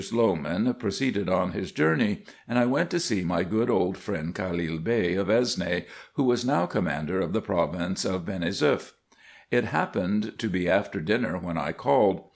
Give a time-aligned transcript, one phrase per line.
[0.03, 4.83] Slowman proceeded on his journey, and I went to see my good old friend Ivhalil
[4.83, 8.93] Bey of Esne, who was now commander of the province of Benesouef.
[9.51, 12.29] It happened to be after dinner when I called.